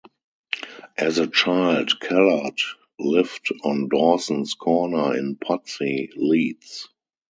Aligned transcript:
As 0.97 1.19
a 1.19 1.27
child 1.27 1.99
Callard 1.99 2.57
lived 2.97 3.49
on 3.63 3.87
Dawsons 3.87 4.55
Corner 4.55 5.15
in 5.15 5.35
Pudsey, 5.35 6.09
Leeds. 6.15 6.89